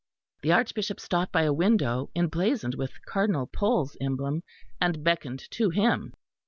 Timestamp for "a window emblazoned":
1.43-2.73